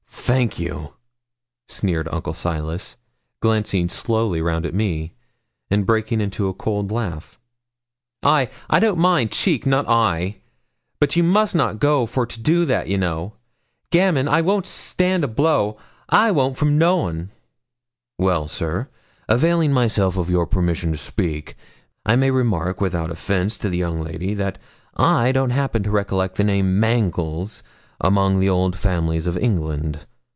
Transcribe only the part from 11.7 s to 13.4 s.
go for to do that, ye know.